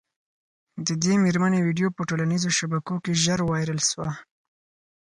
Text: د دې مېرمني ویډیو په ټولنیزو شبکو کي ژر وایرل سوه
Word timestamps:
د 0.87 0.89
دې 1.03 1.13
مېرمني 1.23 1.59
ویډیو 1.65 1.95
په 1.95 2.01
ټولنیزو 2.09 2.49
شبکو 2.57 2.95
کي 3.03 3.13
ژر 3.23 3.39
وایرل 3.45 3.79
سوه 3.89 4.09